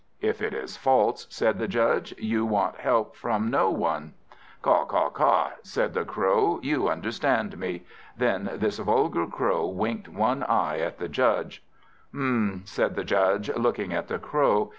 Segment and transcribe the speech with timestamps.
[0.21, 4.15] "If it is false," said the Judge, "you want help from no one."
[4.63, 7.83] "Caw, caw, caw!" said the Crow, "you understand me."
[8.17, 11.63] Then this vulgar Crow winked one eye at the Judge.
[12.13, 14.69] "Hm, hm," said the Judge, looking at the Crow.